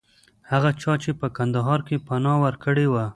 [0.51, 3.05] هغه چا چې په کندهار کې پناه ورکړې وه.